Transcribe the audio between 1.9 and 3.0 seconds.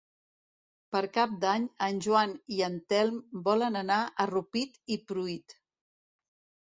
Joan i en